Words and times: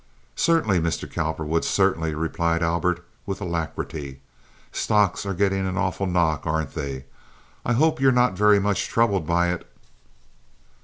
"Certainly, 0.35 0.79
Mr. 0.79 1.07
Cowperwood, 1.07 1.63
certainly," 1.63 2.15
replied 2.15 2.63
Albert, 2.63 3.05
with 3.27 3.39
alacrity. 3.39 4.19
"Stocks 4.71 5.27
are 5.27 5.33
getting 5.35 5.67
an 5.67 5.77
awful 5.77 6.07
knock, 6.07 6.47
aren't 6.47 6.73
they? 6.73 7.05
I 7.63 7.73
hope 7.73 8.01
you're 8.01 8.11
not 8.11 8.33
very 8.33 8.59
much 8.59 8.87
troubled 8.87 9.27
by 9.27 9.49
it?" 9.53 9.69